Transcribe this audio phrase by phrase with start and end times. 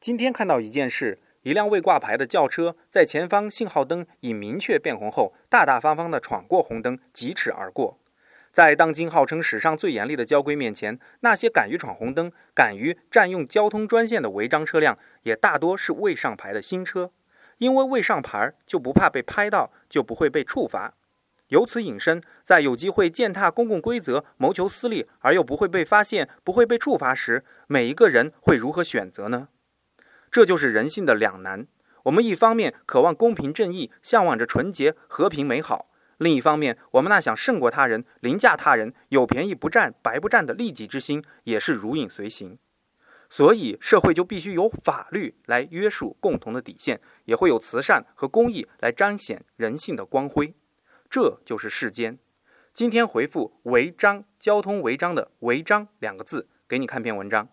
[0.00, 7.98] 今天看到一件事：一辆未挂牌的轿车在前方信号灯已明确变红后，大大方方地闯过红灯，疾驰而过。
[8.52, 17.10] 在当今号称史上最严厉的交规面前，那些敢于闯红灯、敢于占用交通专线的违章车辆，也大多是未上牌的新车。
[17.58, 20.94] 因为未上牌，就不怕被拍到，就不会被处罚。
[21.48, 29.48] 由此引申，在有机会践踏公共规则、谋求私利而又不会被发现、不会被处罚时，每一个人会如何选择呢？
[30.30, 31.66] 这就是人性的两难。
[32.04, 42.58] 我们一方面渴望公平正义，向往着纯洁、和平、美好；另一方面，我们那想胜过他人、凌驾他人、有便宜不占、白不占的利己之心也是如影随形。
[43.30, 50.54] 所以，社会就必须有法律来约束共同的底线，也会有慈善和公益来彰显人性的光辉。
[51.10, 52.18] 这就是世间。
[52.72, 57.48] 今天回复“违章”交通违章的“违章”两个字，给你看篇文章。